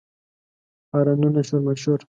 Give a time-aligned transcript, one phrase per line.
[0.93, 1.99] هارنونه، شور ماشور